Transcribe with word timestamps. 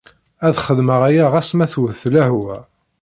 Ad 0.45 0.55
xedmeɣ 0.65 1.01
aya 1.09 1.25
ɣas 1.33 1.49
ma 1.57 1.65
twet 1.73 2.01
lehwa. 2.13 2.57